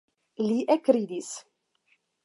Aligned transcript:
Li 0.45 0.57
ekridis. 0.77 1.31